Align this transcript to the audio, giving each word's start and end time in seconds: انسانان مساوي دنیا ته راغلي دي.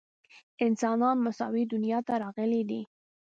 انسانان 0.65 1.17
مساوي 1.25 1.63
دنیا 1.73 1.99
ته 2.07 2.13
راغلي 2.23 2.61
دي. 2.69 2.81